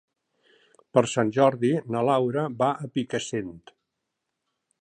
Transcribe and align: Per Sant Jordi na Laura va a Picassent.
Per 0.97 1.03
Sant 1.11 1.33
Jordi 1.35 1.71
na 1.97 2.03
Laura 2.09 2.49
va 2.65 2.73
a 2.87 2.93
Picassent. 2.97 3.55